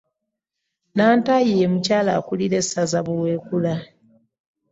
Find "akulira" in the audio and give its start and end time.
2.19-2.55